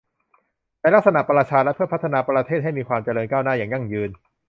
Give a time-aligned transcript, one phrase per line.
[0.81, 4.09] ในลักษณะประชารัฐเพื่อพัฒนาประเทศให้มีความเจริญก้าวหน้าอย่างยั่งยืน